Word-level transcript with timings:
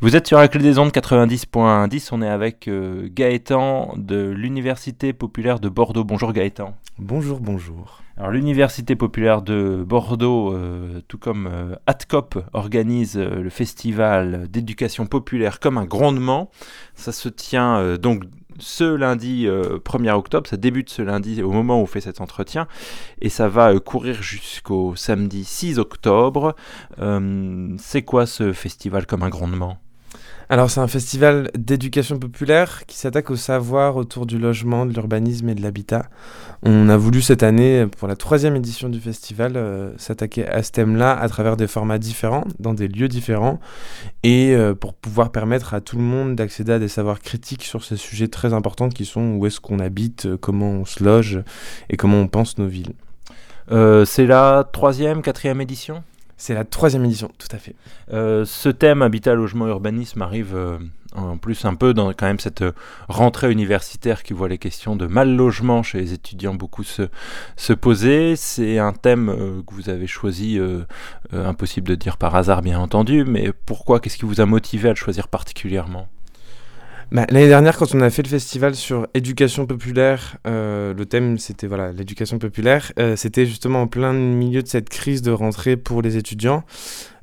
Vous 0.00 0.14
êtes 0.14 0.28
sur 0.28 0.38
la 0.38 0.46
clé 0.46 0.62
des 0.62 0.78
ondes 0.78 0.92
90.10, 0.92 2.10
on 2.12 2.22
est 2.22 2.28
avec 2.28 2.68
euh, 2.68 3.08
Gaëtan 3.10 3.94
de 3.96 4.30
l'Université 4.30 5.12
populaire 5.12 5.58
de 5.58 5.68
Bordeaux. 5.68 6.04
Bonjour 6.04 6.32
Gaëtan. 6.32 6.76
Bonjour, 7.00 7.40
bonjour. 7.40 8.00
Alors 8.16 8.30
l'Université 8.30 8.94
populaire 8.94 9.42
de 9.42 9.84
Bordeaux, 9.84 10.54
euh, 10.54 11.00
tout 11.08 11.18
comme 11.18 11.48
euh, 11.50 11.74
ATCOP, 11.88 12.38
organise 12.52 13.18
le 13.18 13.50
festival 13.50 14.46
d'éducation 14.48 15.06
populaire 15.06 15.58
comme 15.58 15.78
un 15.78 15.84
grondement. 15.84 16.48
Ça 16.94 17.10
se 17.10 17.28
tient 17.28 17.96
donc 17.96 18.22
ce 18.60 18.84
lundi 18.84 19.48
1er 19.48 20.12
octobre, 20.12 20.48
ça 20.48 20.56
débute 20.56 20.90
ce 20.90 21.02
lundi 21.02 21.42
au 21.42 21.50
moment 21.50 21.80
où 21.80 21.82
on 21.82 21.86
fait 21.86 22.00
cet 22.00 22.20
entretien, 22.20 22.68
et 23.20 23.30
ça 23.30 23.48
va 23.48 23.76
courir 23.80 24.22
jusqu'au 24.22 24.94
samedi 24.94 25.42
6 25.44 25.80
octobre. 25.80 26.54
C'est 27.78 28.02
quoi 28.02 28.26
ce 28.26 28.52
festival 28.52 29.04
comme 29.04 29.24
un 29.24 29.28
grondement? 29.28 29.78
Alors 30.50 30.70
c'est 30.70 30.80
un 30.80 30.88
festival 30.88 31.50
d'éducation 31.54 32.18
populaire 32.18 32.86
qui 32.86 32.96
s'attaque 32.96 33.30
au 33.30 33.36
savoir 33.36 33.96
autour 33.96 34.24
du 34.24 34.38
logement, 34.38 34.86
de 34.86 34.94
l'urbanisme 34.94 35.50
et 35.50 35.54
de 35.54 35.60
l'habitat. 35.60 36.06
On 36.62 36.88
a 36.88 36.96
voulu 36.96 37.20
cette 37.20 37.42
année, 37.42 37.86
pour 37.98 38.08
la 38.08 38.16
troisième 38.16 38.56
édition 38.56 38.88
du 38.88 38.98
festival, 38.98 39.56
euh, 39.56 39.92
s'attaquer 39.98 40.48
à 40.48 40.62
ce 40.62 40.72
thème-là 40.72 41.12
à 41.12 41.28
travers 41.28 41.58
des 41.58 41.66
formats 41.66 41.98
différents, 41.98 42.44
dans 42.58 42.72
des 42.72 42.88
lieux 42.88 43.08
différents, 43.08 43.60
et 44.22 44.54
euh, 44.54 44.74
pour 44.74 44.94
pouvoir 44.94 45.32
permettre 45.32 45.74
à 45.74 45.82
tout 45.82 45.96
le 45.96 46.02
monde 46.02 46.34
d'accéder 46.34 46.72
à 46.72 46.78
des 46.78 46.88
savoirs 46.88 47.20
critiques 47.20 47.64
sur 47.64 47.84
ces 47.84 47.98
sujets 47.98 48.28
très 48.28 48.54
importants 48.54 48.88
qui 48.88 49.04
sont 49.04 49.32
où 49.32 49.44
est-ce 49.46 49.60
qu'on 49.60 49.80
habite, 49.80 50.24
euh, 50.24 50.38
comment 50.38 50.70
on 50.70 50.84
se 50.86 51.04
loge 51.04 51.42
et 51.90 51.98
comment 51.98 52.20
on 52.20 52.26
pense 52.26 52.56
nos 52.56 52.68
villes. 52.68 52.94
c'est 53.70 54.26
la 54.26 54.66
troisième, 54.72 55.20
quatrième 55.20 55.60
édition? 55.60 56.02
C'est 56.38 56.54
la 56.54 56.64
troisième 56.64 57.04
édition, 57.04 57.30
tout 57.36 57.48
à 57.50 57.58
fait. 57.58 57.74
Euh, 58.12 58.44
ce 58.44 58.68
thème 58.68 59.02
habitat, 59.02 59.34
logement, 59.34 59.66
urbanisme 59.66 60.22
arrive 60.22 60.54
euh, 60.54 60.78
en 61.16 61.36
plus 61.36 61.64
un 61.64 61.74
peu 61.74 61.92
dans 61.92 62.12
quand 62.12 62.26
même 62.26 62.38
cette 62.38 62.62
euh, 62.62 62.72
rentrée 63.08 63.50
universitaire 63.50 64.22
qui 64.22 64.34
voit 64.34 64.48
les 64.48 64.56
questions 64.56 64.94
de 64.94 65.08
mal 65.08 65.34
logement 65.34 65.82
chez 65.82 65.98
les 65.98 66.12
étudiants 66.12 66.54
beaucoup 66.54 66.84
se, 66.84 67.08
se 67.56 67.72
poser. 67.72 68.36
C'est 68.36 68.78
un 68.78 68.92
thème 68.92 69.62
que 69.66 69.74
vous 69.74 69.90
avez 69.90 70.06
choisi, 70.06 70.60
impossible 71.32 71.88
de 71.88 71.94
dire 71.96 72.16
par 72.16 72.36
hasard 72.36 72.62
bien 72.62 72.78
entendu, 72.78 73.24
mais 73.24 73.52
pourquoi 73.66 73.98
Qu'est-ce 73.98 74.16
qui 74.16 74.24
vous 74.24 74.40
a 74.40 74.46
motivé 74.46 74.88
à 74.88 74.92
le 74.92 74.96
choisir 74.96 75.26
particulièrement? 75.26 76.08
Bah, 77.10 77.26
L'année 77.30 77.48
dernière, 77.48 77.76
quand 77.76 77.94
on 77.94 78.00
a 78.00 78.10
fait 78.10 78.22
le 78.22 78.28
festival 78.28 78.74
sur 78.74 79.06
éducation 79.14 79.66
populaire, 79.66 80.36
euh, 80.46 80.92
le 80.94 81.06
thème 81.06 81.38
c'était 81.38 81.66
voilà 81.66 81.92
l'éducation 81.92 82.38
populaire, 82.38 82.92
euh, 82.98 83.16
c'était 83.16 83.46
justement 83.46 83.82
en 83.82 83.86
plein 83.86 84.12
milieu 84.12 84.62
de 84.62 84.68
cette 84.68 84.88
crise 84.88 85.22
de 85.22 85.30
rentrée 85.30 85.76
pour 85.76 86.02
les 86.02 86.16
étudiants. 86.16 86.64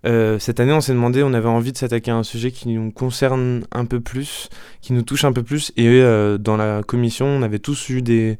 Euh, 0.05 0.37
cette 0.39 0.59
année, 0.59 0.73
on 0.73 0.81
s'est 0.81 0.93
demandé, 0.93 1.23
on 1.23 1.33
avait 1.33 1.47
envie 1.49 1.71
de 1.71 1.77
s'attaquer 1.77 2.11
à 2.11 2.15
un 2.15 2.23
sujet 2.23 2.51
qui 2.51 2.69
nous 2.69 2.91
concerne 2.91 3.65
un 3.71 3.85
peu 3.85 3.99
plus, 3.99 4.49
qui 4.81 4.93
nous 4.93 5.01
touche 5.01 5.25
un 5.25 5.33
peu 5.33 5.41
plus. 5.43 5.71
Et 5.77 5.99
dans 6.39 6.57
la 6.57 6.83
commission, 6.83 7.25
on 7.25 7.41
avait 7.41 7.59
tous 7.59 7.89
eu 7.89 8.03
des 8.03 8.37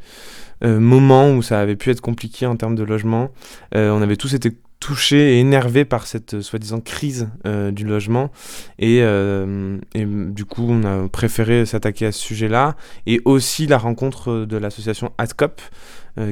moments 0.62 1.32
où 1.32 1.42
ça 1.42 1.60
avait 1.60 1.76
pu 1.76 1.90
être 1.90 2.02
compliqué 2.02 2.46
en 2.46 2.56
termes 2.56 2.76
de 2.76 2.84
logement. 2.84 3.32
on 3.74 4.02
avait 4.02 4.16
tous 4.16 4.36
été 4.36 4.52
touché 4.86 5.38
et 5.38 5.40
énervé 5.40 5.84
par 5.84 6.06
cette 6.06 6.36
euh, 6.36 6.42
soi-disant 6.44 6.80
crise 6.80 7.28
euh, 7.48 7.72
du 7.72 7.86
logement. 7.86 8.32
Et, 8.78 9.00
euh, 9.02 9.80
et, 9.96 10.06
du 10.06 10.46
coup, 10.46 10.68
on 10.70 10.84
a 10.84 11.10
préféré 11.10 11.66
s'attaquer 11.66 12.06
à 12.06 12.12
ce 12.12 12.20
sujet-là. 12.20 12.76
Et 13.08 13.20
aussi 13.26 13.66
la 13.66 13.80
rencontre 13.80 14.46
de 14.46 14.58
l'association 14.58 15.12
ASCOP, 15.18 15.60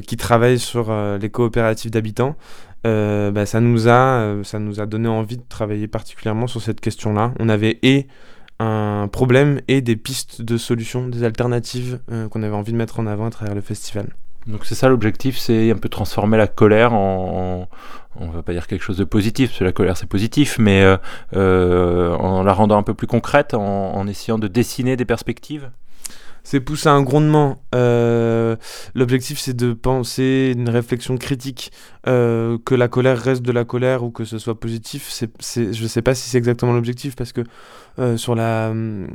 qui 0.06 0.16
travaille 0.16 0.58
sur 0.58 0.90
les 1.20 1.28
coopératives 1.28 1.90
d'habitants. 1.90 2.36
Bah, 2.84 3.44
ça, 3.44 3.60
nous 3.60 3.86
a, 3.88 4.36
ça 4.42 4.58
nous 4.58 4.80
a 4.80 4.86
donné 4.86 5.08
envie 5.08 5.36
de 5.36 5.42
travailler 5.46 5.88
particulièrement 5.88 6.46
sur 6.46 6.62
cette 6.62 6.80
question-là. 6.80 7.34
On 7.38 7.50
avait 7.50 7.80
et 7.82 8.06
un 8.60 9.08
problème 9.12 9.60
et 9.68 9.82
des 9.82 9.96
pistes 9.96 10.40
de 10.40 10.56
solutions, 10.56 11.06
des 11.08 11.22
alternatives 11.22 12.00
qu'on 12.30 12.42
avait 12.42 12.54
envie 12.54 12.72
de 12.72 12.78
mettre 12.78 12.98
en 12.98 13.06
avant 13.06 13.26
à 13.26 13.30
travers 13.30 13.54
le 13.54 13.60
festival. 13.60 14.06
Donc 14.46 14.66
c'est 14.66 14.74
ça 14.74 14.88
l'objectif, 14.88 15.38
c'est 15.38 15.70
un 15.70 15.76
peu 15.76 15.88
transformer 15.88 16.36
la 16.36 16.46
colère 16.46 16.92
en, 16.92 17.66
on 18.16 18.28
va 18.28 18.42
pas 18.42 18.52
dire 18.52 18.66
quelque 18.66 18.82
chose 18.82 18.98
de 18.98 19.04
positif, 19.04 19.50
parce 19.50 19.58
que 19.60 19.64
la 19.64 19.72
colère 19.72 19.96
c'est 19.96 20.08
positif, 20.08 20.58
mais 20.58 20.82
euh, 20.82 20.96
euh, 21.34 22.14
en 22.16 22.42
la 22.42 22.52
rendant 22.52 22.78
un 22.78 22.82
peu 22.82 22.94
plus 22.94 23.06
concrète, 23.06 23.54
en, 23.54 24.06
essayant 24.06 24.38
de 24.38 24.48
dessiner 24.48 24.96
des 24.96 25.04
perspectives 25.04 25.70
c'est 26.46 26.60
pousser 26.60 26.90
un 26.90 27.00
grondement. 27.00 27.62
Euh, 27.74 28.56
l'objectif, 28.94 29.38
c'est 29.38 29.56
de 29.56 29.72
penser 29.72 30.52
une 30.54 30.68
réflexion 30.68 31.16
critique, 31.16 31.72
que 32.04 32.74
la 32.74 32.88
colère 32.88 33.18
reste 33.18 33.40
de 33.40 33.50
la 33.50 33.64
colère 33.64 34.04
ou 34.04 34.10
que 34.10 34.26
ce 34.26 34.36
soit 34.36 34.60
positif. 34.60 35.10
Je 35.10 35.86
sais 35.86 36.02
pas 36.02 36.14
si 36.14 36.28
c'est 36.28 36.36
exactement 36.36 36.74
l'objectif, 36.74 37.16
parce 37.16 37.32
que 37.32 37.40
sur, 38.18 38.34
la, 38.34 38.74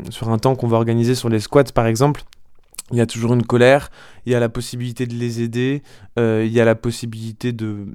sur 0.10 0.30
un 0.32 0.40
temps 0.40 0.56
qu'on 0.56 0.68
va 0.68 0.78
organiser 0.78 1.14
sur 1.14 1.30
les 1.30 1.40
squats, 1.40 1.66
par 1.66 1.86
exemple, 1.86 2.24
il 2.92 2.98
y 2.98 3.02
a 3.02 3.06
toujours 3.06 3.34
une 3.34 3.44
colère, 3.44 3.90
il 4.26 4.32
y 4.32 4.36
a 4.36 4.40
la 4.40 4.50
possibilité 4.50 5.06
de 5.06 5.14
les 5.14 5.42
aider, 5.42 5.84
euh, 6.18 6.44
il 6.46 6.52
y 6.52 6.60
a 6.60 6.66
la 6.66 6.76
possibilité 6.76 7.52
de, 7.52 7.88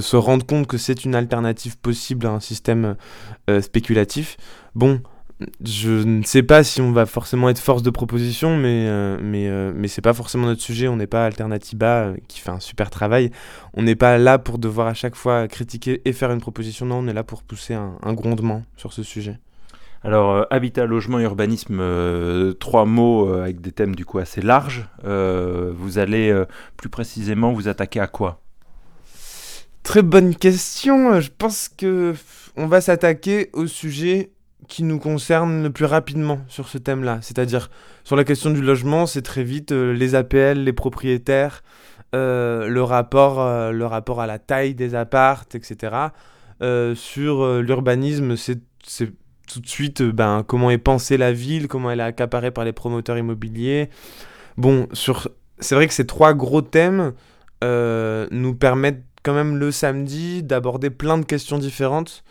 se 0.00 0.16
rendre 0.16 0.44
compte 0.44 0.66
que 0.66 0.78
c'est 0.78 1.04
une 1.04 1.14
alternative 1.14 1.78
possible 1.78 2.26
à 2.26 2.30
un 2.30 2.40
système 2.40 2.96
euh, 3.48 3.60
spéculatif. 3.60 4.36
Bon, 4.74 5.00
je 5.64 5.90
ne 5.90 6.22
sais 6.22 6.42
pas 6.42 6.62
si 6.64 6.80
on 6.80 6.92
va 6.92 7.06
forcément 7.06 7.48
être 7.48 7.58
force 7.58 7.82
de 7.82 7.90
proposition, 7.90 8.56
mais, 8.56 8.86
euh, 8.88 9.18
mais, 9.22 9.48
mais 9.72 9.88
c'est 9.88 10.02
pas 10.02 10.12
forcément 10.12 10.46
notre 10.46 10.60
sujet. 10.60 10.88
On 10.88 10.96
n'est 10.96 11.06
pas 11.06 11.24
Alternativa 11.24 12.12
qui 12.28 12.40
fait 12.40 12.50
un 12.50 12.60
super 12.60 12.90
travail. 12.90 13.30
On 13.74 13.82
n'est 13.82 13.96
pas 13.96 14.18
là 14.18 14.38
pour 14.38 14.58
devoir 14.58 14.86
à 14.86 14.94
chaque 14.94 15.14
fois 15.14 15.48
critiquer 15.48 16.02
et 16.04 16.12
faire 16.12 16.30
une 16.30 16.40
proposition. 16.40 16.86
Non, 16.86 16.96
on 16.96 17.08
est 17.08 17.14
là 17.14 17.24
pour 17.24 17.42
pousser 17.42 17.74
un 17.74 18.12
grondement 18.12 18.64
sur 18.76 18.92
ce 18.92 19.02
sujet. 19.02 19.38
Alors, 20.02 20.32
euh, 20.32 20.44
habitat, 20.50 20.86
logement, 20.86 21.20
urbanisme, 21.20 21.78
euh, 21.80 22.54
trois 22.54 22.86
mots 22.86 23.28
euh, 23.28 23.42
avec 23.42 23.60
des 23.60 23.70
thèmes 23.70 23.94
du 23.94 24.06
coup 24.06 24.18
assez 24.18 24.40
larges. 24.40 24.88
vous 25.04 25.98
allez 25.98 26.44
plus 26.76 26.88
précisément 26.88 27.52
vous 27.52 27.68
attaquer 27.68 28.00
à 28.00 28.06
quoi? 28.06 28.40
Très 29.82 30.02
bonne 30.02 30.34
question. 30.34 31.20
Je 31.20 31.30
pense 31.36 31.68
que 31.68 32.14
on 32.56 32.66
va 32.66 32.80
s'attaquer 32.80 33.50
au 33.52 33.66
sujet 33.66 34.30
qui 34.68 34.84
nous 34.84 34.98
concerne 34.98 35.64
le 35.64 35.70
plus 35.70 35.84
rapidement 35.84 36.40
sur 36.48 36.68
ce 36.68 36.78
thème-là. 36.78 37.18
C'est-à-dire, 37.22 37.70
sur 38.04 38.14
la 38.14 38.24
question 38.24 38.50
du 38.50 38.62
logement, 38.62 39.06
c'est 39.06 39.22
très 39.22 39.42
vite 39.42 39.72
les 39.72 40.14
APL, 40.14 40.58
les 40.58 40.72
propriétaires, 40.72 41.62
le, 42.12 42.80
rapport, 42.80 43.72
le 43.72 43.86
rapport 43.86 44.20
à 44.20 44.26
la 44.26 44.38
taille 44.38 44.74
des 44.74 44.94
appartes, 44.94 45.54
etc. 45.54 46.08
sur 46.94 47.60
l'urbanisme, 47.60 48.36
c'est 48.36 48.60
tout 49.52 49.60
de 49.60 49.68
suite 49.68 50.00
euh, 50.00 50.12
ben, 50.12 50.44
comment 50.46 50.70
est 50.70 50.78
pensée 50.78 51.16
la 51.16 51.32
ville, 51.32 51.68
comment 51.68 51.90
elle 51.90 52.00
est 52.00 52.04
accaparée 52.04 52.50
par 52.50 52.64
les 52.64 52.72
promoteurs 52.72 53.18
immobiliers. 53.18 53.90
Bon, 54.56 54.88
sur... 54.92 55.28
c'est 55.58 55.74
vrai 55.74 55.86
que 55.88 55.94
ces 55.94 56.06
trois 56.06 56.34
gros 56.34 56.62
thèmes 56.62 57.12
euh, 57.64 58.26
nous 58.30 58.54
permettent 58.54 59.04
quand 59.22 59.34
même 59.34 59.56
le 59.56 59.70
samedi 59.70 60.42
d'aborder 60.42 60.90
plein 60.90 61.18
de 61.18 61.24
questions 61.24 61.58
différentes. 61.58 62.24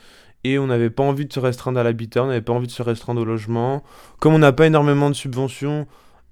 Et 0.45 0.57
on 0.57 0.67
n'avait 0.67 0.89
pas 0.89 1.03
envie 1.03 1.25
de 1.25 1.33
se 1.33 1.39
restreindre 1.39 1.79
à 1.81 1.83
l'habitat, 1.83 2.23
on 2.23 2.27
n'avait 2.27 2.41
pas 2.41 2.53
envie 2.53 2.67
de 2.67 2.71
se 2.71 2.81
restreindre 2.81 3.21
au 3.21 3.25
logement. 3.25 3.83
Comme 4.19 4.33
on 4.33 4.39
n'a 4.39 4.53
pas 4.53 4.67
énormément 4.67 5.09
de 5.09 5.15
subventions, 5.15 5.85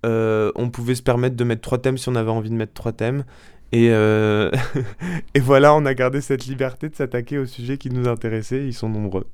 euh, 0.06 0.50
on 0.56 0.70
pouvait 0.70 0.96
se 0.96 1.04
permettre 1.04 1.36
de 1.36 1.44
mettre 1.44 1.62
trois 1.62 1.78
thèmes 1.78 1.98
si 1.98 2.08
on 2.08 2.16
avait 2.16 2.32
envie 2.32 2.50
de 2.50 2.56
mettre 2.56 2.74
trois 2.74 2.94
thèmes. 2.94 3.26
Et, 3.74 3.88
et 5.34 5.40
voilà, 5.42 5.76
on 5.76 5.86
a 5.86 5.94
gardé 5.94 6.22
cette 6.22 6.46
liberté 6.46 6.88
de 6.88 6.96
s'attaquer 6.96 7.38
aux 7.38 7.46
sujets 7.46 7.78
qui 7.78 7.90
nous 7.90 8.08
intéressaient, 8.08 8.66
ils 8.66 8.74
sont 8.74 8.88
nombreux. 8.88 9.28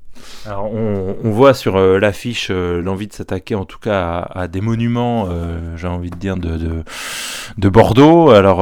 On, 0.46 1.32
voit 1.32 1.54
sur 1.54 1.78
euh, 1.78 2.00
l'affiche 2.00 2.50
euh, 2.52 2.82
l'envie 2.82 3.08
de 3.08 3.14
s'attaquer 3.14 3.56
en 3.56 3.66
tout 3.66 3.80
cas 3.80 4.20
à, 4.20 4.48
des 4.48 4.62
monuments, 4.62 5.28
euh, 5.30 5.76
j'ai 5.78 5.88
envie 5.88 6.10
de 6.10 6.18
dire, 6.18 6.38
de, 6.38 6.84
de, 7.58 7.70
Bordeaux. 7.70 8.30
Alors, 8.30 8.62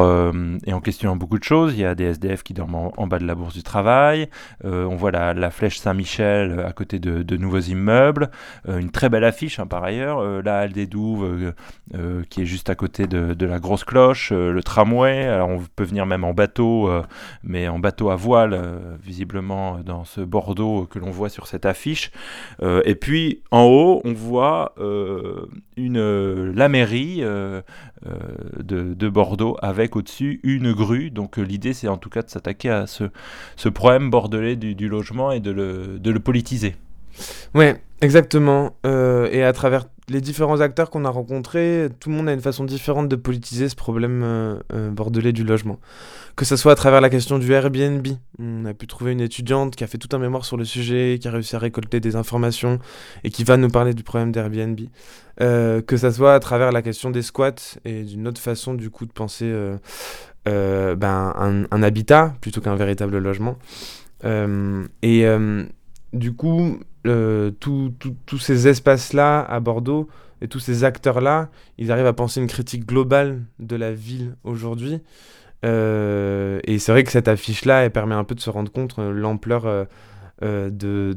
et 0.65 0.73
en 0.73 0.79
questionnant 0.79 1.15
beaucoup 1.15 1.39
de 1.39 1.43
choses, 1.43 1.73
il 1.73 1.79
y 1.79 1.85
a 1.85 1.95
des 1.95 2.05
SDF 2.05 2.43
qui 2.43 2.53
dorment 2.53 2.91
en, 2.95 3.07
bas 3.07 3.19
de 3.19 3.25
la 3.25 3.35
bourse 3.35 3.53
du 3.53 3.63
travail. 3.63 4.29
on 4.63 4.95
voit 4.95 5.11
la, 5.11 5.51
flèche 5.51 5.79
Saint-Michel 5.79 6.63
à 6.65 6.71
côté 6.71 6.99
de, 6.99 7.23
de, 7.23 7.37
nouveaux 7.37 7.59
immeubles. 7.59 8.29
une 8.67 8.91
très 8.91 9.09
belle 9.09 9.23
affiche 9.23 9.59
hein, 9.59 9.67
par 9.67 9.83
ailleurs. 9.83 10.23
la 10.43 10.59
halle 10.59 10.73
des 10.73 10.87
Douves 10.87 11.53
qui 12.29 12.41
est 12.41 12.45
juste 12.45 12.69
à 12.69 12.75
côté 12.75 13.07
de, 13.07 13.33
de 13.33 13.45
la 13.45 13.59
grosse 13.59 13.83
cloche. 13.83 14.31
le 14.31 14.61
tramway. 14.63 15.25
Alors, 15.25 15.49
on 15.49 15.61
peut 15.75 15.83
venir 15.83 16.05
même 16.05 16.23
en 16.23 16.33
bateau, 16.33 16.89
mais 17.43 17.67
en 17.67 17.79
bateau 17.79 18.09
à 18.09 18.15
voile, 18.15 18.59
visiblement 19.03 19.79
dans 19.79 20.05
ce 20.05 20.21
Bordeaux 20.21 20.87
que 20.89 20.99
l'on 20.99 21.11
voit 21.11 21.29
sur 21.29 21.40
cette 21.47 21.65
affiche. 21.65 22.11
Euh, 22.61 22.81
et 22.85 22.95
puis 22.95 23.41
en 23.51 23.63
haut, 23.63 24.01
on 24.03 24.13
voit 24.13 24.73
euh, 24.79 25.45
une, 25.77 26.51
la 26.51 26.69
mairie 26.69 27.19
euh, 27.21 27.61
de, 28.63 29.09
Bordeaux 29.09 29.57
avec 29.61 29.95
au-dessus 29.95 30.39
une 30.43 30.73
grue. 30.73 31.11
Donc 31.11 31.37
l'idée, 31.37 31.73
c'est 31.73 31.87
en 31.87 31.97
tout 31.97 32.09
cas 32.09 32.21
de 32.21 32.29
s'attaquer 32.29 32.69
à 32.69 32.87
ce, 32.87 33.05
ce, 33.55 33.69
problème 33.69 34.09
bordelais 34.09 34.55
du, 34.55 34.87
logement 34.87 35.31
et 35.31 35.39
de 35.39 35.51
le, 35.51 35.99
de 35.99 36.11
le 36.11 36.19
politiser. 36.19 36.75
Ouais, 37.53 37.81
exactement. 38.01 38.75
et 38.83 39.43
à 39.43 39.53
travers 39.53 39.85
les 40.11 40.21
différents 40.21 40.59
acteurs 40.59 40.89
qu'on 40.89 41.05
a 41.05 41.09
rencontrés, 41.09 41.89
tout 41.99 42.09
le 42.09 42.15
monde 42.15 42.29
a 42.29 42.33
une 42.33 42.41
façon 42.41 42.65
différente 42.65 43.07
de 43.07 43.15
politiser 43.15 43.69
ce 43.69 43.75
problème 43.75 44.21
euh, 44.23 44.59
euh, 44.73 44.89
bordelais 44.89 45.31
du 45.31 45.43
logement. 45.43 45.79
Que 46.35 46.45
ce 46.45 46.55
soit 46.55 46.73
à 46.73 46.75
travers 46.75 47.01
la 47.01 47.09
question 47.09 47.39
du 47.39 47.51
Airbnb. 47.51 48.05
On 48.39 48.65
a 48.65 48.73
pu 48.73 48.87
trouver 48.87 49.13
une 49.13 49.21
étudiante 49.21 49.75
qui 49.75 49.83
a 49.83 49.87
fait 49.87 49.97
tout 49.97 50.13
un 50.15 50.19
mémoire 50.19 50.45
sur 50.45 50.57
le 50.57 50.65
sujet, 50.65 51.17
qui 51.21 51.27
a 51.27 51.31
réussi 51.31 51.55
à 51.55 51.59
récolter 51.59 51.99
des 51.99 52.15
informations 52.15 52.79
et 53.23 53.29
qui 53.29 53.43
va 53.43 53.57
nous 53.57 53.69
parler 53.69 53.93
du 53.93 54.03
problème 54.03 54.31
d'Airbnb. 54.31 54.79
Euh, 55.39 55.81
que 55.81 55.97
ce 55.97 56.11
soit 56.11 56.33
à 56.35 56.39
travers 56.39 56.71
la 56.71 56.81
question 56.81 57.09
des 57.09 57.21
squats 57.21 57.77
et 57.85 58.03
d'une 58.03 58.27
autre 58.27 58.41
façon 58.41 58.73
du 58.73 58.89
coup 58.89 59.05
de 59.05 59.11
penser 59.11 59.51
ben, 60.45 61.33
un, 61.37 61.63
un, 61.71 61.83
habitat 61.83 62.33
plutôt 62.41 62.61
qu'un 62.61 62.75
véritable 62.75 63.17
logement. 63.17 63.57
et 64.23 65.25
du 66.13 66.33
coup, 66.33 66.79
tous 67.03 68.37
ces 68.39 68.67
espaces-là 68.67 69.41
à 69.41 69.59
Bordeaux 69.59 70.07
et 70.41 70.47
tous 70.47 70.59
ces 70.59 70.83
acteurs-là, 70.83 71.49
ils 71.77 71.91
arrivent 71.91 72.07
à 72.07 72.13
penser 72.13 72.41
une 72.41 72.47
critique 72.47 72.85
globale 72.85 73.41
de 73.59 73.75
la 73.75 73.91
ville 73.91 74.35
aujourd'hui. 74.43 75.01
Euh, 75.63 76.59
et 76.63 76.79
c'est 76.79 76.91
vrai 76.91 77.03
que 77.03 77.11
cette 77.11 77.27
affiche-là, 77.27 77.83
elle 77.83 77.91
permet 77.91 78.15
un 78.15 78.23
peu 78.23 78.35
de 78.35 78.39
se 78.39 78.49
rendre 78.49 78.71
compte 78.71 78.95
euh, 78.97 79.11
l'ampleur 79.11 79.65
euh, 79.65 80.69
de, 80.71 81.15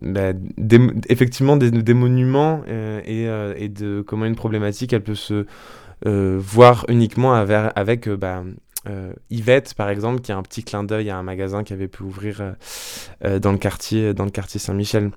bah, 0.00 0.32
effectivement 1.08 1.58
des, 1.58 1.94
monuments 1.94 2.62
et, 2.66 3.24
et, 3.56 3.68
de 3.68 4.00
comment 4.00 4.24
une 4.24 4.36
problématique, 4.36 4.94
elle 4.94 5.02
peut 5.02 5.14
se 5.14 5.44
voir 6.04 6.86
uniquement 6.88 7.34
avec, 7.34 7.72
avec 7.76 8.08
bah, 8.08 8.42
euh, 8.88 9.12
Yvette, 9.30 9.74
par 9.74 9.88
exemple, 9.88 10.20
qui 10.20 10.32
a 10.32 10.36
un 10.36 10.42
petit 10.42 10.62
clin 10.62 10.84
d'œil 10.84 11.10
à 11.10 11.16
un 11.16 11.22
magasin 11.22 11.64
qui 11.64 11.72
avait 11.72 11.88
pu 11.88 12.02
ouvrir 12.02 12.40
euh, 12.40 12.52
euh, 13.24 13.38
dans 13.38 13.52
le 13.52 13.58
quartier, 13.58 14.14
dans 14.14 14.24
le 14.24 14.30
quartier 14.30 14.60
Saint-Michel. 14.60 15.10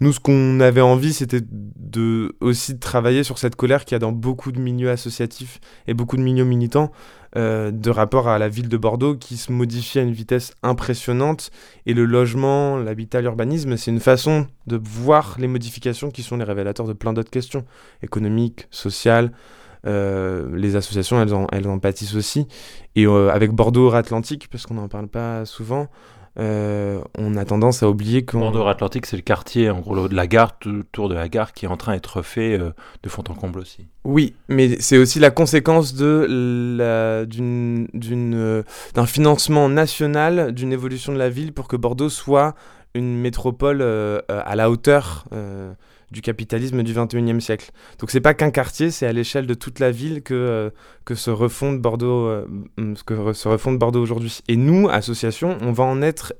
Nous, 0.00 0.12
ce 0.12 0.20
qu'on 0.20 0.60
avait 0.60 0.80
envie, 0.80 1.12
c'était 1.12 1.40
de 1.42 2.36
aussi 2.40 2.74
de 2.74 2.80
travailler 2.80 3.22
sur 3.22 3.38
cette 3.38 3.56
colère 3.56 3.84
qu'il 3.84 3.94
y 3.94 3.96
a 3.96 4.00
dans 4.00 4.12
beaucoup 4.12 4.52
de 4.52 4.60
milieux 4.60 4.90
associatifs 4.90 5.60
et 5.86 5.94
beaucoup 5.94 6.16
de 6.16 6.22
milieux 6.22 6.44
militants 6.44 6.90
de 7.34 7.90
rapport 7.90 8.28
à 8.28 8.38
la 8.38 8.48
ville 8.48 8.70
de 8.70 8.78
Bordeaux 8.78 9.14
qui 9.14 9.36
se 9.36 9.52
modifie 9.52 9.98
à 9.98 10.02
une 10.02 10.12
vitesse 10.12 10.54
impressionnante. 10.62 11.50
Et 11.84 11.92
le 11.92 12.06
logement, 12.06 12.78
l'habitat, 12.78 13.20
l'urbanisme, 13.20 13.76
c'est 13.76 13.90
une 13.90 14.00
façon 14.00 14.46
de 14.66 14.80
voir 14.82 15.36
les 15.38 15.46
modifications 15.46 16.10
qui 16.10 16.22
sont 16.22 16.38
les 16.38 16.44
révélateurs 16.44 16.86
de 16.86 16.94
plein 16.94 17.12
d'autres 17.12 17.30
questions 17.30 17.66
économiques, 18.02 18.68
sociales. 18.70 19.32
Euh, 19.86 20.48
les 20.56 20.76
associations, 20.76 21.20
elles 21.20 21.34
en, 21.34 21.46
elles 21.52 21.68
en 21.68 21.78
pâtissent 21.78 22.14
aussi. 22.14 22.46
Et 22.94 23.06
euh, 23.06 23.30
avec 23.30 23.52
Bordeaux-Atlantique, 23.52 24.48
parce 24.50 24.66
qu'on 24.66 24.74
n'en 24.74 24.88
parle 24.88 25.08
pas 25.08 25.44
souvent, 25.44 25.88
euh, 26.38 27.00
on 27.16 27.36
a 27.36 27.44
tendance 27.44 27.82
à 27.82 27.88
oublier 27.88 28.24
que. 28.24 28.36
Bordeaux-Atlantique, 28.36 29.06
c'est 29.06 29.16
le 29.16 29.22
quartier, 29.22 29.70
en 29.70 29.80
gros, 29.80 30.08
de 30.08 30.14
la 30.14 30.26
gare, 30.26 30.58
autour 30.66 31.08
de 31.08 31.14
la 31.14 31.28
gare, 31.28 31.52
qui 31.52 31.64
est 31.64 31.68
en 31.68 31.76
train 31.76 31.94
d'être 31.94 32.22
fait 32.22 32.58
de 32.58 33.08
fond 33.08 33.24
en 33.28 33.34
comble 33.34 33.58
aussi. 33.60 33.86
Oui, 34.04 34.34
mais 34.48 34.76
c'est 34.80 34.98
aussi 34.98 35.18
la 35.18 35.30
conséquence 35.30 35.94
de 35.94 36.26
d'un 38.94 39.06
financement 39.06 39.68
national 39.68 40.52
d'une 40.52 40.72
évolution 40.72 41.12
de 41.12 41.18
la 41.18 41.30
ville 41.30 41.52
pour 41.52 41.68
que 41.68 41.76
Bordeaux 41.76 42.10
soit 42.10 42.54
une 42.94 43.18
métropole 43.18 43.82
à 44.28 44.56
la 44.56 44.70
hauteur 44.70 45.26
du 46.10 46.22
capitalisme 46.22 46.82
du 46.82 46.94
21e 46.94 47.40
siècle. 47.40 47.70
Donc 47.98 48.10
c'est 48.10 48.20
pas 48.20 48.34
qu'un 48.34 48.50
quartier, 48.50 48.90
c'est 48.90 49.06
à 49.06 49.12
l'échelle 49.12 49.46
de 49.46 49.54
toute 49.54 49.80
la 49.80 49.90
ville 49.90 50.22
que, 50.22 50.34
euh, 50.34 51.14
se 51.14 51.30
refonde 51.30 51.80
Bordeaux, 51.80 52.26
euh, 52.26 52.46
se 53.32 53.48
refonde 53.48 53.78
Bordeaux 53.78 54.02
aujourd'hui. 54.02 54.40
Et 54.48 54.56
nous, 54.56 54.88
association, 54.88 55.58
on 55.60 55.72
va 55.72 55.84
en 55.84 56.02
être 56.02 56.34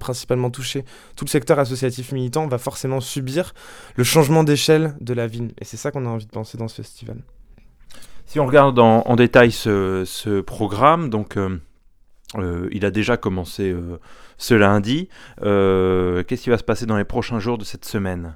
principalement 0.00 0.50
touchés. 0.50 0.84
Tout 1.16 1.24
le 1.24 1.30
secteur 1.30 1.58
associatif 1.58 2.12
militant 2.12 2.46
va 2.48 2.58
forcément 2.58 3.00
subir 3.00 3.54
le 3.96 4.04
changement 4.04 4.42
d'échelle 4.42 4.94
de 5.00 5.14
la 5.14 5.26
ville. 5.26 5.52
Et 5.60 5.64
c'est 5.64 5.76
ça 5.76 5.90
qu'on 5.90 6.06
a 6.06 6.08
envie 6.08 6.26
de 6.26 6.30
penser 6.30 6.58
dans 6.58 6.68
ce 6.68 6.76
festival. 6.76 7.18
Si 8.26 8.40
on 8.40 8.46
regarde 8.46 8.78
en, 8.78 9.16
détail 9.16 9.52
ce, 9.52 10.40
programme, 10.40 11.10
donc 11.10 11.36
euh, 11.36 12.68
il 12.72 12.84
a 12.84 12.90
déjà 12.90 13.16
commencé 13.16 13.76
ce 14.38 14.54
lundi. 14.54 15.08
Qu'est-ce 15.38 16.42
qui 16.42 16.50
va 16.50 16.58
se 16.58 16.64
passer 16.64 16.86
dans 16.86 16.96
les 16.96 17.04
prochains 17.04 17.38
jours 17.38 17.58
de 17.58 17.64
cette 17.64 17.84
semaine? 17.84 18.34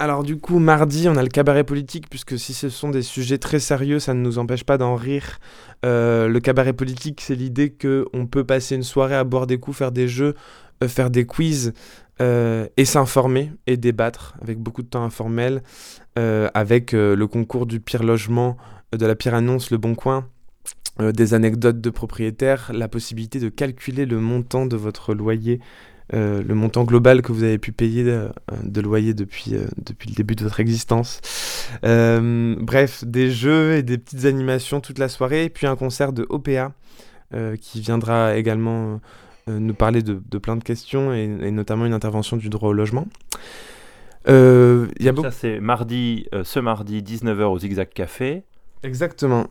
Alors 0.00 0.22
du 0.22 0.36
coup, 0.36 0.60
mardi, 0.60 1.08
on 1.08 1.16
a 1.16 1.22
le 1.22 1.28
cabaret 1.28 1.64
politique, 1.64 2.08
puisque 2.08 2.38
si 2.38 2.54
ce 2.54 2.68
sont 2.68 2.90
des 2.90 3.02
sujets 3.02 3.38
très 3.38 3.58
sérieux, 3.58 3.98
ça 3.98 4.14
ne 4.14 4.20
nous 4.20 4.38
empêche 4.38 4.62
pas 4.62 4.78
d'en 4.78 4.94
rire. 4.94 5.40
Euh, 5.84 6.28
le 6.28 6.38
cabaret 6.38 6.72
politique, 6.72 7.20
c'est 7.20 7.34
l'idée 7.34 7.70
qu'on 7.74 8.26
peut 8.26 8.44
passer 8.44 8.76
une 8.76 8.84
soirée 8.84 9.16
à 9.16 9.24
boire 9.24 9.48
des 9.48 9.58
coups, 9.58 9.76
faire 9.76 9.90
des 9.90 10.06
jeux, 10.06 10.34
euh, 10.84 10.88
faire 10.88 11.10
des 11.10 11.26
quiz, 11.26 11.72
euh, 12.22 12.68
et 12.76 12.84
s'informer 12.84 13.50
et 13.66 13.76
débattre, 13.76 14.36
avec 14.40 14.58
beaucoup 14.58 14.82
de 14.82 14.88
temps 14.88 15.02
informel, 15.02 15.62
avec 16.16 16.92
le 16.92 17.26
concours 17.26 17.64
du 17.66 17.78
pire 17.78 18.02
logement, 18.02 18.56
de 18.90 19.06
la 19.06 19.14
pire 19.14 19.34
annonce, 19.34 19.70
le 19.70 19.78
bon 19.78 19.94
coin. 19.94 20.26
des 20.98 21.32
anecdotes 21.32 21.80
de 21.80 21.90
propriétaires, 21.90 22.72
la 22.74 22.88
possibilité 22.88 23.38
de 23.38 23.48
calculer 23.48 24.04
le 24.04 24.18
montant 24.18 24.66
de 24.66 24.76
votre 24.76 25.14
loyer 25.14 25.60
euh, 26.14 26.42
le 26.42 26.54
montant 26.54 26.84
global 26.84 27.20
que 27.20 27.32
vous 27.32 27.42
avez 27.42 27.58
pu 27.58 27.72
payer 27.72 28.02
de, 28.02 28.30
de 28.62 28.80
loyer 28.80 29.12
depuis, 29.12 29.54
euh, 29.54 29.66
depuis 29.76 30.08
le 30.08 30.14
début 30.14 30.34
de 30.36 30.42
votre 30.42 30.60
existence. 30.60 31.20
Euh, 31.84 32.56
bref, 32.58 33.04
des 33.04 33.30
jeux 33.30 33.74
et 33.74 33.82
des 33.82 33.98
petites 33.98 34.24
animations 34.24 34.80
toute 34.80 34.98
la 34.98 35.08
soirée, 35.08 35.44
et 35.44 35.50
puis 35.50 35.66
un 35.66 35.76
concert 35.76 36.12
de 36.12 36.26
OPA 36.28 36.72
qui 37.60 37.82
viendra 37.82 38.38
également 38.38 39.02
nous 39.46 39.74
parler 39.74 40.00
de, 40.00 40.22
de, 40.30 40.38
plein 40.38 40.56
de 40.56 40.64
questions, 40.64 41.12
et, 41.12 41.50
notamment 41.50 41.84
une 41.84 41.92
intervention 41.92 42.38
du 42.38 42.48
droit 42.48 42.70
au 42.70 42.72
logement. 42.72 43.06
Euh, 44.28 44.86
y 44.98 45.10
a 45.10 45.14
Ça, 45.14 45.30
c'est 45.30 45.60
mardi, 45.60 46.26
ce 46.42 46.58
mardi, 46.58 47.02
19h 47.02 47.42
au 47.42 47.58
Zigzag 47.58 47.90
Café. 47.90 48.44
Exactement 48.82 49.48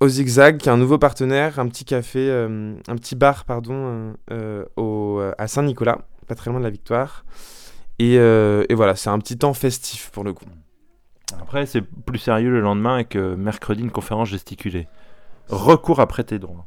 au 0.00 0.08
Zigzag, 0.08 0.58
qui 0.58 0.68
est 0.68 0.72
un 0.72 0.76
nouveau 0.76 0.98
partenaire, 0.98 1.58
un 1.58 1.68
petit 1.68 1.84
café, 1.84 2.30
euh, 2.30 2.74
un 2.86 2.96
petit 2.96 3.16
bar, 3.16 3.44
pardon, 3.44 3.74
euh, 3.74 4.12
euh, 4.30 4.64
au, 4.76 5.20
à 5.38 5.48
Saint-Nicolas, 5.48 5.98
pas 6.26 6.34
très 6.34 6.50
loin 6.50 6.60
de 6.60 6.64
la 6.64 6.70
Victoire. 6.70 7.24
Et, 7.98 8.14
et 8.14 8.74
voilà, 8.74 8.94
c'est 8.94 9.10
un 9.10 9.18
petit 9.18 9.36
temps 9.36 9.54
festif 9.54 10.10
pour 10.10 10.22
le 10.22 10.32
coup. 10.32 10.44
Après, 11.40 11.66
c'est 11.66 11.82
plus 11.82 12.20
sérieux 12.20 12.50
le 12.50 12.60
lendemain 12.60 12.94
avec 12.94 13.16
mercredi 13.16 13.82
une 13.82 13.90
conférence 13.90 14.28
gesticulée. 14.28 14.86
Recours 15.48 15.98
à 15.98 16.06
prêter 16.06 16.38
droit. 16.38 16.66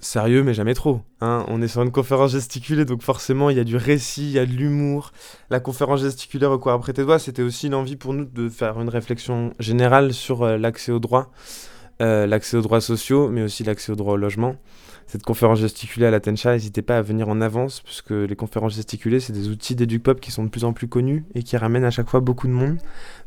Sérieux, 0.00 0.42
mais 0.42 0.54
jamais 0.54 0.74
trop. 0.74 1.02
Hein. 1.20 1.44
On 1.46 1.62
est 1.62 1.68
sur 1.68 1.82
une 1.82 1.92
conférence 1.92 2.32
gesticulée, 2.32 2.84
donc 2.84 3.02
forcément, 3.02 3.48
il 3.50 3.56
y 3.56 3.60
a 3.60 3.64
du 3.64 3.76
récit, 3.76 4.24
il 4.24 4.32
y 4.32 4.40
a 4.40 4.44
de 4.44 4.50
l'humour. 4.50 5.12
La 5.50 5.60
conférence 5.60 6.00
gesticulée 6.00 6.46
recours 6.46 6.72
à 6.72 6.80
prêter 6.80 7.02
droit, 7.02 7.20
c'était 7.20 7.42
aussi 7.42 7.68
une 7.68 7.74
envie 7.74 7.94
pour 7.94 8.12
nous 8.12 8.24
de 8.24 8.48
faire 8.48 8.80
une 8.80 8.88
réflexion 8.88 9.52
générale 9.60 10.12
sur 10.12 10.44
l'accès 10.44 10.90
au 10.90 10.98
droit. 10.98 11.30
Euh, 12.00 12.26
l'accès 12.26 12.56
aux 12.56 12.62
droits 12.62 12.80
sociaux, 12.80 13.28
mais 13.28 13.42
aussi 13.42 13.64
l'accès 13.64 13.92
aux 13.92 13.94
droits 13.94 14.14
au 14.14 14.16
logement. 14.16 14.56
Cette 15.06 15.22
conférence 15.22 15.60
gesticulée 15.60 16.06
à 16.06 16.10
la 16.10 16.20
Tencha, 16.20 16.52
n'hésitez 16.52 16.80
pas 16.80 16.98
à 16.98 17.02
venir 17.02 17.28
en 17.28 17.40
avance, 17.40 17.80
puisque 17.80 18.10
les 18.10 18.34
conférences 18.34 18.74
gesticulées, 18.74 19.20
c'est 19.20 19.32
des 19.32 19.48
outils 19.48 19.76
d'éduc-pop 19.76 20.18
qui 20.18 20.30
sont 20.30 20.42
de 20.42 20.48
plus 20.48 20.64
en 20.64 20.72
plus 20.72 20.88
connus 20.88 21.24
et 21.34 21.42
qui 21.42 21.56
ramènent 21.56 21.84
à 21.84 21.90
chaque 21.90 22.08
fois 22.08 22.20
beaucoup 22.20 22.48
de 22.48 22.52
monde. 22.52 22.78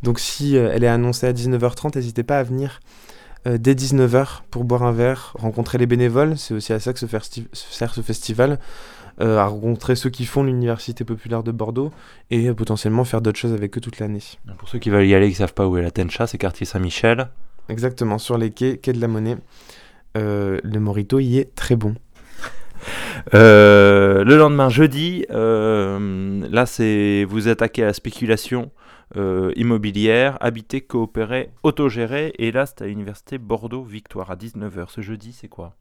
Donc 0.04 0.20
si 0.20 0.58
euh, 0.58 0.72
elle 0.74 0.84
est 0.84 0.90
annoncée 0.90 1.28
à 1.28 1.32
19h30, 1.32 1.96
n'hésitez 1.96 2.24
pas 2.24 2.40
à 2.40 2.44
venir 2.44 2.80
euh, 3.48 3.58
dès 3.58 3.76
19h 3.76 4.42
pour 4.50 4.64
boire 4.64 4.84
un 4.84 4.92
verre, 4.92 5.34
rencontrer 5.38 5.78
les 5.78 5.86
bénévoles, 5.86 6.38
c'est 6.38 6.56
aussi 6.56 6.74
à 6.74 6.80
ça 6.80 6.92
que 6.92 7.00
se, 7.00 7.08
sert 7.54 7.94
ce 7.94 8.02
festival. 8.02 8.60
à 9.20 9.46
rencontrer 9.46 9.96
ceux 9.96 10.10
qui 10.10 10.26
font 10.26 10.44
l'Université 10.44 11.06
populaire 11.06 11.44
de 11.44 11.52
Bordeaux 11.52 11.92
et 12.32 12.52
potentiellement 12.52 13.06
faire 13.06 13.22
d'autres 13.22 13.40
choses 13.40 13.54
avec 13.54 13.78
eux 13.78 13.82
toute 13.82 14.00
l'année. 14.00 14.24
Pour 14.58 14.68
ceux 14.68 14.80
qui 14.80 14.90
veulent 14.90 15.06
y 15.06 15.16
aller 15.16 15.28
et 15.28 15.30
qui 15.30 15.36
ne 15.36 15.48
savent 15.48 15.54
pas 15.54 15.68
où 15.68 15.78
est 15.78 15.82
la 15.82 15.92
Tencha, 15.92 16.28
c'est 16.28 16.38
quartier 16.38 16.66
Saint-Michel. 16.66 17.30
Exactement, 17.70 18.18
sur 18.18 18.38
les 18.38 18.52
quais, 18.52 18.78
quai 18.78 18.94
de 18.94 19.02
la 19.02 19.08
Monnaie. 19.08 19.38
Euh, 20.18 20.60
le 20.64 20.80
Morito 20.80 21.20
y 21.20 21.38
est 21.40 21.56
très 21.56 21.76
bon. 21.76 21.96
Euh, 23.34 24.24
le 24.24 24.38
lendemain, 24.38 24.70
jeudi, 24.70 25.26
euh, 25.32 26.48
là, 26.52 26.68
c'est 26.68 27.26
vous 27.28 27.48
attaquez 27.48 27.82
à 27.82 27.88
la 27.88 27.94
spéculation 27.94 28.72
immobilière, 29.56 30.38
habiter, 30.42 30.82
coopérer, 30.82 31.50
autogérer. 31.64 32.34
Et 32.38 32.52
là, 32.52 32.68
c'est 32.68 32.84
à 32.84 32.86
l'université 32.86 33.40
Bordeaux-Victoire 33.40 34.30
à 34.30 34.36
19h. 34.36 34.90
Ce 34.90 35.02
jeudi, 35.02 35.34
c'est 35.34 35.48
quoi? 35.48 35.76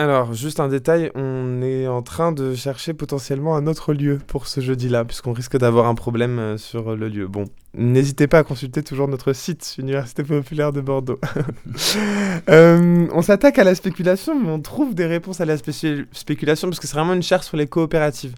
Alors, 0.00 0.32
juste 0.32 0.60
un 0.60 0.68
détail, 0.68 1.10
on 1.16 1.60
est 1.60 1.88
en 1.88 2.02
train 2.02 2.30
de 2.30 2.54
chercher 2.54 2.94
potentiellement 2.94 3.56
un 3.56 3.66
autre 3.66 3.92
lieu 3.92 4.20
pour 4.28 4.46
ce 4.46 4.60
jeudi-là, 4.60 5.04
puisqu'on 5.04 5.32
risque 5.32 5.58
d'avoir 5.58 5.86
un 5.86 5.96
problème 5.96 6.38
euh, 6.38 6.56
sur 6.56 6.94
le 6.94 7.08
lieu. 7.08 7.26
Bon, 7.26 7.46
n'hésitez 7.74 8.28
pas 8.28 8.38
à 8.38 8.42
consulter 8.44 8.84
toujours 8.84 9.08
notre 9.08 9.32
site, 9.32 9.74
Université 9.76 10.22
Populaire 10.22 10.72
de 10.72 10.80
Bordeaux. 10.80 11.18
Euh, 12.48 13.06
on 13.12 13.20
s'attaque 13.20 13.58
à 13.58 13.64
la 13.64 13.74
spéculation, 13.74 14.38
mais 14.38 14.48
on 14.50 14.60
trouve 14.60 14.94
des 14.94 15.06
réponses 15.06 15.40
à 15.40 15.44
la 15.44 15.56
spéculation, 15.56 16.68
parce 16.68 16.78
que 16.78 16.86
c'est 16.86 16.96
vraiment 16.96 17.14
une 17.14 17.22
chaire 17.22 17.42
sur 17.42 17.56
les 17.56 17.66
coopératives. 17.66 18.34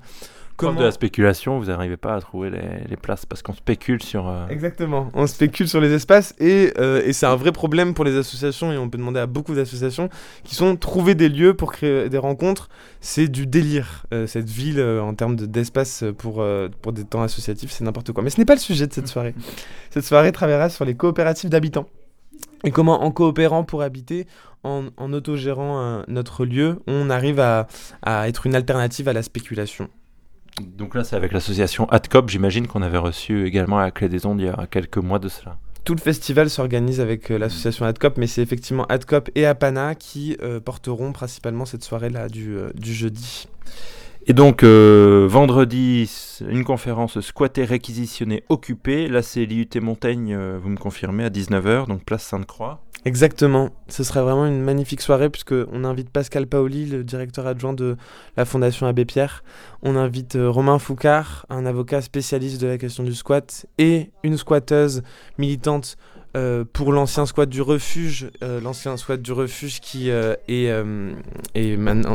Comment... 0.61 0.81
de 0.81 0.85
la 0.85 0.91
spéculation, 0.91 1.59
vous 1.59 1.67
n'arrivez 1.67 1.97
pas 1.97 2.15
à 2.15 2.21
trouver 2.21 2.51
les, 2.51 2.97
places 2.97 3.25
parce 3.25 3.43
qu'on 3.43 3.55
spécule 3.55 4.03
sur. 4.03 4.29
Euh, 4.29 4.47
Exactement, 4.49 5.11
on 5.15 5.27
spécule 5.27 5.69
sur 5.69 5.81
les 5.81 5.93
espaces 5.93 6.35
et, 6.39 6.73
euh, 6.79 7.03
et 7.05 7.13
c'est 7.13 7.27
un 7.27 7.37
vrai 7.37 7.51
problème 7.51 7.95
pour 7.95 8.05
les 8.05 8.17
associations 8.17 8.71
et 8.71 8.77
on 8.77 8.91
peut 8.91 8.99
demander 8.99 9.21
à 9.21 9.27
beaucoup 9.27 9.55
d'associations 9.55 10.11
qui 10.45 10.55
sont 10.55 10.77
trouver 10.77 11.15
des 11.15 11.29
lieux 11.29 11.55
pour 11.55 11.73
créer 11.73 12.09
des 12.09 12.19
rencontres. 12.19 12.69
C'est 13.01 13.29
du 13.29 13.47
délire, 13.47 14.05
euh, 14.13 14.27
cette 14.27 14.51
ville 14.51 14.81
en 14.81 15.15
termes 15.15 15.37
d'espace 15.37 16.05
pour, 16.19 16.45
pour 16.83 16.93
des 16.93 17.05
temps 17.05 17.23
associatifs, 17.23 17.71
c'est 17.71 17.85
n'importe 17.85 18.13
quoi. 18.13 18.23
Mais 18.23 18.31
ce 18.31 18.39
n'est 18.39 18.45
pas 18.45 18.55
le 18.55 18.61
sujet 18.61 18.87
de 18.87 18.93
cette 18.93 19.09
soirée. 19.09 19.35
cette 19.91 20.05
soirée 20.05 20.33
travaillera 20.33 20.69
sur 20.69 20.85
les 20.85 20.95
coopératives 20.95 21.49
d'habitants 21.49 21.87
et 22.65 22.71
comment 22.71 23.03
en 23.03 23.11
coopérant 23.11 23.65
pour 23.65 23.81
habiter, 23.83 24.27
en, 24.63 24.85
en 24.99 25.13
autogérant 25.15 26.03
notre 26.09 26.45
lieu, 26.45 26.81
on 26.87 27.09
arrive 27.09 27.41
à, 27.41 27.67
à 28.03 28.29
être 28.29 28.47
une 28.47 28.55
alternative 28.55 29.09
à 29.09 29.15
la 29.15 29.23
spéculation. 29.23 29.89
Donc 30.61 30.95
là, 30.95 31.05
c'est 31.05 31.17
avec 31.17 31.33
l'association 31.33 31.89
AdCop, 31.89 32.29
j'imagine 32.29 32.67
qu'on 32.67 32.83
avait 32.83 32.99
reçu 32.99 33.47
également 33.47 33.79
à 33.79 33.83
la 33.83 33.91
clé 33.91 34.09
des 34.09 34.27
ondes 34.27 34.41
il 34.41 34.47
y 34.47 34.49
a 34.49 34.67
quelques 34.71 34.99
mois 34.99 35.19
de 35.19 35.29
cela. 35.29 35.57
Tout 35.85 35.95
le 35.95 36.01
festival 36.01 36.51
s'organise 36.51 37.01
avec 37.01 37.31
euh, 37.31 37.39
l'association 37.39 37.87
AdCop, 37.87 38.19
mais 38.19 38.27
c'est 38.27 38.43
effectivement 38.43 38.85
AdCop 38.87 39.31
et 39.35 39.47
Apana 39.47 39.95
qui 39.95 40.37
euh, 40.43 40.61
porteront 40.61 41.13
principalement 41.13 41.65
cette 41.65 41.83
soirée-là 41.83 42.29
du, 42.29 42.55
euh, 42.55 42.71
du, 42.75 42.93
jeudi. 42.93 43.49
Et 44.27 44.35
donc, 44.35 44.63
vendredi, 44.63 46.09
une 46.47 46.63
conférence 46.63 47.21
squattée, 47.21 47.65
réquisitionnée, 47.65 48.45
occupée. 48.51 49.09
Là, 49.09 49.23
c'est 49.23 49.47
l'IUT 49.47 49.67
Montaigne, 49.81 50.37
vous 50.63 50.69
me 50.69 50.77
confirmez, 50.77 51.25
à 51.25 51.31
19h, 51.31 51.89
donc 51.89 52.05
place 52.05 52.23
Sainte-Croix. 52.25 52.83
Exactement. 53.07 53.71
Ce 53.89 54.05
serait 54.05 54.21
vraiment 54.21 54.47
une 54.47 54.61
magnifique 54.61 55.01
soirée 55.01 55.31
puisqu'on 55.31 55.85
invite 55.85 56.11
Pascal 56.11 56.47
Paoli, 56.47 56.85
le 56.85 57.03
directeur 57.03 57.47
adjoint 57.47 57.73
de 57.73 57.97
la 58.37 58.45
Fondation 58.45 58.87
Abbé 58.87 59.07
Pierre. 59.07 59.43
On 59.83 59.97
invite 59.97 60.37
euh, 60.37 60.51
Romain 60.51 60.79
Foucard, 60.79 61.47
un 61.49 61.65
avocat 61.65 62.03
spécialiste 62.03 62.61
de 62.61 62.67
la 62.67 62.77
question 62.77 63.03
du 63.03 63.15
squat, 63.15 63.65
et 63.79 64.11
une 64.23 64.37
squatteuse 64.37 65.03
militante 65.39 65.97
euh, 66.37 66.65
pour 66.71 66.93
l'ancien 66.93 67.25
squat 67.25 67.49
du 67.49 67.63
refuge, 67.63 68.31
euh, 68.43 68.61
l'ancien 68.61 68.97
squat 68.99 69.21
du 69.21 69.33
refuge 69.33 69.81
qui 69.81 70.11
est 70.11 70.73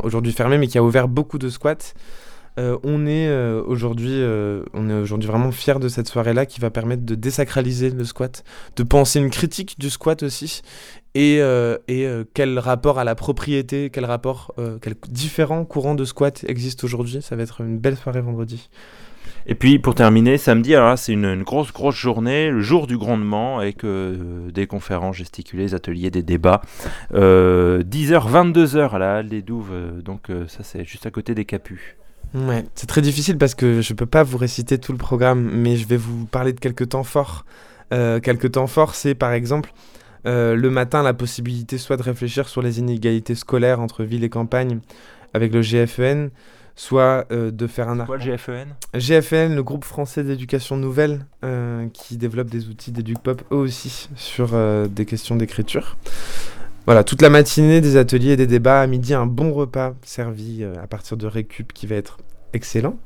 aujourd'hui 0.03 0.33
fermé 0.33 0.59
mais 0.59 0.67
qui 0.67 0.77
a 0.77 0.83
ouvert 0.83 1.07
beaucoup 1.07 1.39
de 1.39 1.49
squats. 1.49 1.93
Euh, 2.57 2.77
on 2.83 3.05
est 3.05 3.27
euh, 3.27 3.61
aujourd'hui 3.65 4.13
euh, 4.13 4.63
on 4.73 4.89
est 4.89 4.93
aujourd'hui 4.93 5.27
vraiment 5.27 5.51
fier 5.51 5.77
de 5.77 5.89
cette 5.89 6.07
soirée 6.07 6.33
là 6.33 6.45
qui 6.45 6.61
va 6.61 6.69
permettre 6.69 7.05
de 7.05 7.13
désacraliser 7.13 7.89
le 7.89 8.05
squat 8.05 8.45
de 8.77 8.83
penser 8.83 9.19
une 9.19 9.29
critique 9.29 9.77
du 9.77 9.89
squat 9.89 10.23
aussi 10.23 10.61
et, 11.15 11.41
quel 12.33 12.59
rapport 12.59 12.97
à 12.97 13.03
la 13.03 13.15
propriété 13.15 13.89
quel 13.89 14.05
rapport 14.05 14.53
quels 14.81 14.95
différents 15.09 15.65
courants 15.65 15.95
de 15.95 16.05
squat 16.05 16.45
existent 16.47 16.85
aujourd'hui 16.85 17.21
ça 17.21 17.35
va 17.35 17.43
être 17.43 17.61
une 17.61 17.77
belle 17.77 17.97
soirée 17.97 18.21
vendredi 18.21 18.69
et 19.47 19.53
puis 19.53 19.77
pour 19.77 19.93
terminer, 19.93 20.39
samedi, 20.39 20.73
c'est 20.97 21.13
une, 21.13 21.43
grosse 21.43 21.71
grosse 21.71 21.95
journée, 21.95 22.49
le 22.49 22.61
jour 22.61 22.87
du 22.87 22.97
grandement 22.97 23.59
avec 23.59 23.85
des 23.85 24.65
conférences 24.65 25.17
gesticulées, 25.17 25.65
des 25.65 25.75
ateliers, 25.75 26.09
des 26.09 26.23
débats. 26.23 26.61
10h, 27.13 27.83
22h 27.83 28.89
à 28.89 28.99
la 28.99 29.15
Halle 29.17 29.29
des 29.29 29.43
Douves, 29.43 30.01
donc 30.03 30.31
ça 30.47 30.63
c'est 30.63 30.83
juste 30.83 31.05
à 31.05 31.11
côté 31.11 31.35
des 31.35 31.45
Capus. 31.45 31.95
Ouais, 32.35 32.65
c'est 32.75 32.87
très 32.87 33.01
difficile 33.01 33.37
parce 33.37 33.55
que 33.55 33.81
je 33.81 33.93
peux 33.93 34.05
pas 34.05 34.23
vous 34.23 34.37
réciter 34.37 34.77
tout 34.77 34.91
le 34.91 34.97
programme, 34.97 35.49
mais 35.53 35.77
je 35.77 35.87
vais 35.87 35.95
vous 35.95 36.25
parler 36.25 36.51
de 36.51 36.59
quelques 36.59 36.89
temps 36.89 37.05
forts. 37.05 37.45
Euh, 37.93 38.19
quelques 38.19 38.51
temps 38.51 38.67
forts, 38.67 38.93
c'est 38.93 39.15
par 39.15 39.31
exemple 39.31 39.71
euh, 40.27 40.55
le 40.55 40.69
matin 40.69 41.01
la 41.01 41.13
possibilité 41.13 41.77
soit 41.77 41.95
de 41.95 42.03
réfléchir 42.03 42.49
sur 42.49 42.61
les 42.61 42.79
inégalités 42.79 43.35
scolaires 43.35 43.79
entre 43.79 44.03
ville 44.03 44.23
et 44.25 44.29
campagne 44.29 44.79
avec 45.33 45.53
le 45.53 45.61
GFEN, 45.61 46.29
soit 46.75 47.25
euh, 47.31 47.51
de 47.51 47.67
faire 47.67 47.87
un... 47.87 48.05
Quoi 48.05 48.17
le 48.17 48.35
GFEN 48.35 48.67
GFEN, 48.93 49.55
le 49.55 49.63
groupe 49.63 49.85
français 49.85 50.23
d'éducation 50.23 50.75
nouvelle, 50.75 51.25
qui 51.93 52.17
développe 52.17 52.49
des 52.49 52.67
outils 52.67 52.91
d'éduc-pop 52.91 53.43
eux 53.51 53.55
aussi 53.55 54.09
sur 54.15 54.49
des 54.89 55.05
questions 55.05 55.37
d'écriture. 55.37 55.95
Voilà, 56.85 57.03
toute 57.03 57.23
la 57.23 57.31
matinée, 57.31 57.81
des 57.81 57.97
ateliers 57.97 58.33
et 58.33 58.37
des 58.37 58.45
débats. 58.45 58.81
À 58.81 58.85
midi, 58.85 59.15
un 59.15 59.25
bon 59.25 59.51
repas 59.51 59.95
servi 60.03 60.59
euh, 60.61 60.75
à 60.83 60.85
partir 60.85 61.17
de 61.17 61.25
récup 61.25 61.73
qui 61.73 61.87
va 61.87 61.95
être 61.95 62.19
excellent. 62.53 62.99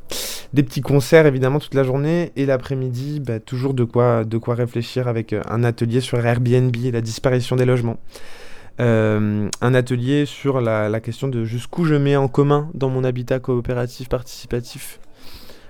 Des 0.51 0.63
petits 0.63 0.81
concerts, 0.81 1.25
évidemment, 1.25 1.59
toute 1.59 1.75
la 1.75 1.85
journée. 1.85 2.33
Et 2.35 2.45
l'après-midi, 2.45 3.21
bah, 3.21 3.39
toujours 3.39 3.73
de 3.73 3.85
quoi, 3.85 4.25
de 4.25 4.37
quoi 4.37 4.55
réfléchir 4.55 5.07
avec 5.07 5.31
euh, 5.31 5.41
un 5.49 5.63
atelier 5.63 6.01
sur 6.01 6.23
Airbnb 6.25 6.75
et 6.75 6.91
la 6.91 6.99
disparition 6.99 7.55
des 7.55 7.63
logements. 7.63 7.99
Euh, 8.81 9.47
un 9.61 9.73
atelier 9.73 10.25
sur 10.25 10.59
la, 10.59 10.99
question 10.99 11.29
de 11.29 11.45
jusqu'où 11.45 11.85
je 11.85 11.95
mets 11.95 12.17
en 12.17 12.27
commun 12.27 12.69
dans 12.73 12.89
mon 12.89 13.05
habitat 13.05 13.39
coopératif 13.39 14.09
participatif. 14.09 14.99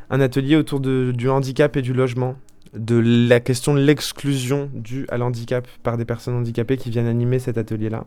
Un 0.09 0.19
atelier 0.19 0.55
autour 0.55 0.79
du 0.79 1.29
handicap 1.29 1.77
et 1.77 1.83
du 1.83 1.93
logement 1.93 2.37
de 2.73 2.95
la 2.97 3.39
question 3.39 3.73
de 3.73 3.79
l'exclusion 3.79 4.69
due 4.73 5.05
à 5.09 5.17
l'handicap 5.17 5.67
par 5.83 5.97
des 5.97 6.05
personnes 6.05 6.35
handicapées 6.35 6.77
qui 6.77 6.89
viennent 6.89 7.07
animer 7.07 7.39
cet 7.39 7.57
atelier-là. 7.57 8.05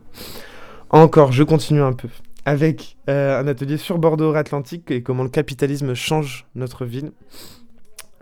Encore, 0.89 1.31
je 1.31 1.43
continue 1.43 1.81
un 1.81 1.93
peu 1.93 2.09
avec 2.45 2.97
euh, 3.09 3.39
un 3.39 3.47
atelier 3.47 3.77
sur 3.77 3.97
Bordeaux-Atlantique 3.97 4.91
et 4.91 5.01
comment 5.01 5.23
le 5.23 5.29
capitalisme 5.29 5.93
change 5.93 6.45
notre 6.55 6.85
ville, 6.85 7.11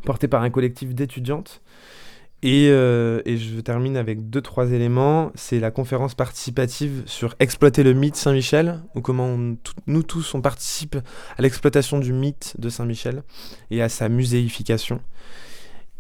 porté 0.06 0.28
par 0.28 0.44
un 0.44 0.50
collectif 0.50 0.94
d'étudiantes. 0.94 1.62
Et, 2.44 2.70
euh, 2.70 3.22
et, 3.26 3.38
je 3.38 3.60
termine 3.60 3.96
avec 3.96 4.32
deux, 4.32 4.42
trois 4.42 4.72
éléments. 4.72 5.32
C'est 5.36 5.60
la 5.60 5.70
conférence 5.70 6.16
participative 6.16 7.04
sur 7.06 7.36
exploiter 7.40 7.84
le 7.84 7.94
mythe 7.94 8.16
Saint-Michel, 8.16 8.82
ou 8.96 9.02
comment 9.02 9.38
nous 9.86 10.04
tous 10.04 10.34
on 10.34 10.42
participe 10.42 10.98
à 11.38 11.42
l'exploitation 11.42 12.00
du 12.00 12.14
mythe 12.14 12.56
de 12.58 12.70
Saint-Michel 12.70 13.22
et 13.70 13.84
à 13.84 13.90
sa 13.90 14.10
muséification. 14.10 15.02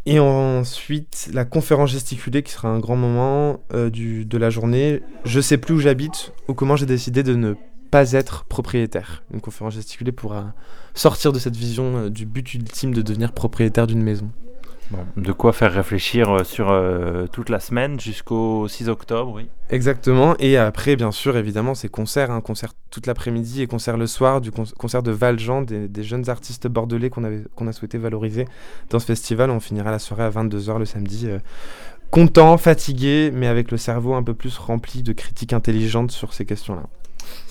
Et 0.05 0.19
ensuite, 0.19 1.29
la 1.31 1.45
conférence 1.45 1.91
gesticulée 1.91 2.41
qui 2.41 2.51
sera 2.51 2.69
un 2.69 2.79
grand 2.79 2.95
moment 2.95 3.59
euh, 3.73 3.89
du, 3.89 4.25
de 4.25 4.37
la 4.37 4.49
journée. 4.49 5.01
Je 5.25 5.39
sais 5.39 5.57
plus 5.57 5.75
où 5.75 5.79
j'habite 5.79 6.33
ou 6.47 6.53
comment 6.53 6.75
j'ai 6.75 6.87
décidé 6.87 7.21
de 7.21 7.35
ne 7.35 7.53
pas 7.91 8.13
être 8.13 8.45
propriétaire. 8.45 9.23
Une 9.31 9.41
conférence 9.41 9.75
gesticulée 9.75 10.11
pourra 10.11 10.53
sortir 10.95 11.31
de 11.31 11.39
cette 11.39 11.55
vision 11.55 11.97
euh, 11.97 12.09
du 12.09 12.25
but 12.25 12.53
ultime 12.55 12.93
de 12.93 13.01
devenir 13.01 13.31
propriétaire 13.31 13.85
d'une 13.85 14.01
maison 14.01 14.31
de 15.17 15.31
quoi 15.31 15.53
faire 15.53 15.71
réfléchir 15.71 16.29
euh, 16.29 16.43
sur 16.43 16.69
euh, 16.69 17.27
toute 17.27 17.49
la 17.49 17.59
semaine 17.59 17.99
jusqu'au 17.99 18.67
6 18.67 18.89
octobre, 18.89 19.33
oui. 19.35 19.47
Exactement. 19.69 20.35
Et 20.39 20.57
après, 20.57 20.95
bien 20.95 21.11
sûr, 21.11 21.37
évidemment, 21.37 21.75
c'est 21.75 21.89
concert, 21.89 22.31
hein, 22.31 22.41
concert 22.41 22.73
toute 22.89 23.07
l'après-midi 23.07 23.61
et 23.61 23.67
concert 23.67 23.97
le 23.97 24.07
soir, 24.07 24.41
du 24.41 24.51
concert 24.51 25.03
de 25.03 25.11
Valjean, 25.11 25.61
des, 25.61 25.87
des, 25.87 26.03
jeunes 26.03 26.29
artistes 26.29 26.67
bordelais 26.67 27.09
qu'on 27.09 27.23
qu'on 27.55 27.67
a 27.67 27.71
souhaité 27.71 27.97
valoriser 27.97 28.45
dans 28.89 28.99
ce 28.99 29.05
festival. 29.05 29.49
On 29.49 29.59
finira 29.59 29.91
la 29.91 29.99
soirée 29.99 30.23
à 30.23 30.29
22h 30.29 30.79
le 30.79 30.85
samedi. 30.85 31.27
Euh, 31.29 31.39
content, 32.09 32.57
fatigué, 32.57 33.31
mais 33.33 33.47
avec 33.47 33.71
le 33.71 33.77
cerveau 33.77 34.13
un 34.13 34.23
peu 34.23 34.33
plus 34.33 34.57
rempli 34.57 35.01
de 35.03 35.13
critiques 35.13 35.53
intelligentes 35.53 36.11
sur 36.11 36.33
ces 36.33 36.45
questions-là. 36.45 36.83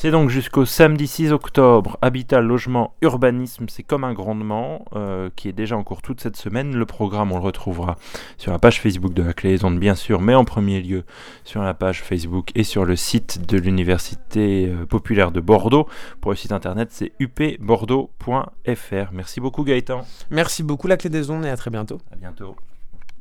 C'est 0.03 0.11
donc 0.11 0.31
jusqu'au 0.31 0.65
samedi 0.65 1.07
6 1.07 1.31
octobre, 1.31 1.99
Habitat, 2.01 2.41
Logement, 2.41 2.95
Urbanisme, 3.03 3.67
c'est 3.69 3.83
comme 3.83 4.03
un 4.03 4.15
grandement, 4.15 4.87
euh, 4.97 5.29
qui 5.37 5.47
est 5.47 5.53
déjà 5.53 5.77
en 5.77 5.85
cours 5.85 6.01
toute 6.01 6.23
cette 6.23 6.37
semaine. 6.37 6.75
Le 6.75 6.87
programme, 6.87 7.33
on 7.33 7.37
le 7.37 7.45
retrouvera 7.45 7.97
sur 8.39 8.51
la 8.51 8.59
page 8.59 8.81
Facebook 8.81 9.13
de 9.13 9.23
la 9.23 9.35
Clé 9.35 9.59
des 9.59 9.63
Ondes, 9.63 9.79
bien 9.79 9.95
sûr, 9.95 10.23
mais 10.23 10.35
en 10.35 10.47
premier 10.47 10.81
lieu 10.81 11.05
sur 11.45 11.61
la 11.61 11.75
page 11.75 12.01
Facebook 12.03 12.51
et 12.55 12.65
sur 12.65 12.87
le 12.87 12.97
site 12.97 13.47
de 13.47 13.59
l'Université 13.59 14.71
euh, 14.71 14.87
populaire 14.87 15.33
de 15.33 15.41
Bordeaux. 15.41 15.87
Pour 16.23 16.31
le 16.31 16.37
site 16.39 16.53
internet, 16.53 16.89
c'est 16.93 17.13
upbordeaux.fr. 17.21 19.13
Merci 19.13 19.41
beaucoup 19.43 19.65
Gaëtan. 19.65 20.07
Merci 20.31 20.63
beaucoup 20.63 20.87
la 20.87 20.97
Clé 20.97 21.11
des 21.11 21.29
Ondes 21.31 21.45
et 21.45 21.51
à 21.51 21.59
très 21.59 21.71
bientôt. 21.71 21.99
À 22.11 22.17
bientôt. 22.17 22.57